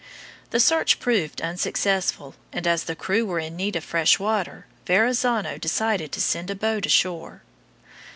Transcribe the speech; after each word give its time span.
The 0.49 0.59
search 0.59 0.99
proved 0.99 1.43
unsuccessful, 1.43 2.33
and 2.51 2.65
as 2.65 2.85
the 2.85 2.95
crew 2.95 3.23
were 3.23 3.37
in 3.37 3.55
need 3.55 3.75
of 3.75 3.83
fresh 3.83 4.17
water, 4.17 4.65
Verrazzano 4.87 5.59
decided 5.59 6.11
to 6.13 6.19
send 6.19 6.49
a 6.49 6.55
boat 6.55 6.87
ashore. 6.87 7.43